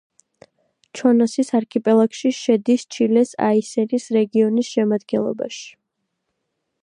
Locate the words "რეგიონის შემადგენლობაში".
4.19-5.71